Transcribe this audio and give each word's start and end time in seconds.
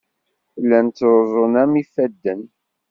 Llan 0.61 0.87
ttruẓun-am 0.89 1.71
yifadden. 1.77 2.41